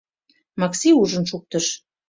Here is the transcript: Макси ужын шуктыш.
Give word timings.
Макси 0.59 0.89
ужын 1.01 1.23
шуктыш. 1.29 1.65